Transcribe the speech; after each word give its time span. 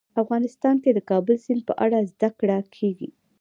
افغانستان 0.21 0.75
کې 0.83 0.91
د 0.93 0.99
کابل 1.09 1.35
سیند 1.45 1.61
په 1.69 1.73
اړه 1.85 1.97
زده 2.11 2.29
کړه 2.39 2.57
کېږي. 2.77 3.09